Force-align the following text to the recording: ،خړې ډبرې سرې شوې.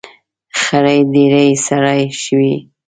،خړې 0.61 0.99
ډبرې 1.11 1.47
سرې 1.65 2.01
شوې. 2.23 2.55